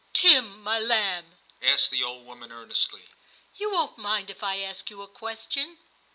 *Tim, 0.13 0.63
my 0.63 0.79
lamb,* 0.79 1.37
asked 1.61 1.91
the 1.91 2.01
old 2.01 2.25
woman 2.25 2.51
earnestly, 2.51 3.09
*you 3.57 3.71
won't 3.71 3.99
mind 3.99 4.31
if 4.31 4.41
I 4.41 4.57
ask 4.59 4.89
you 4.89 5.03
a 5.03 5.07
question 5.07 5.77